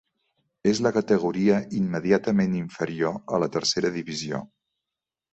És 0.69 0.79
la 0.85 0.91
categoria 0.93 1.57
immediatament 1.79 2.55
inferior 2.59 3.19
a 3.37 3.41
la 3.43 3.49
Tercera 3.57 3.93
Divisió. 3.99 4.41